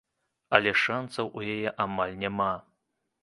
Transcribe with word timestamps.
Але 0.57 0.71
шанцаў 0.83 1.29
у 1.39 1.43
яе 1.55 1.69
амаль 1.87 2.17
няма. 2.25 2.51